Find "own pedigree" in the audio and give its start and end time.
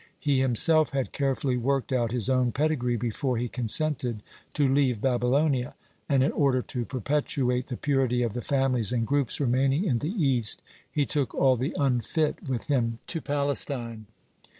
2.27-2.97